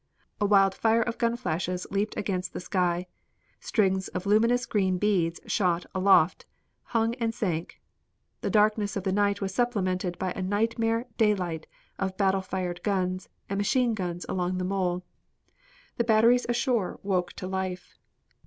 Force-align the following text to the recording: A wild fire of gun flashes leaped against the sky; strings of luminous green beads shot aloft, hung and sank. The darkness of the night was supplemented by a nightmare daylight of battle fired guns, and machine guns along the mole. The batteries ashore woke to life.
A 0.39 0.47
wild 0.47 0.73
fire 0.73 1.03
of 1.03 1.19
gun 1.19 1.35
flashes 1.35 1.85
leaped 1.91 2.17
against 2.17 2.53
the 2.53 2.59
sky; 2.59 3.05
strings 3.59 4.07
of 4.07 4.25
luminous 4.25 4.65
green 4.65 4.97
beads 4.97 5.39
shot 5.45 5.85
aloft, 5.93 6.47
hung 6.85 7.13
and 7.21 7.35
sank. 7.35 7.79
The 8.41 8.49
darkness 8.49 8.95
of 8.95 9.03
the 9.03 9.11
night 9.11 9.41
was 9.41 9.53
supplemented 9.53 10.17
by 10.17 10.31
a 10.31 10.41
nightmare 10.41 11.05
daylight 11.19 11.67
of 11.99 12.17
battle 12.17 12.41
fired 12.41 12.81
guns, 12.81 13.29
and 13.47 13.59
machine 13.59 13.93
guns 13.93 14.25
along 14.27 14.57
the 14.57 14.65
mole. 14.65 15.05
The 15.97 16.03
batteries 16.03 16.47
ashore 16.49 16.99
woke 17.03 17.33
to 17.33 17.45
life. 17.45 17.99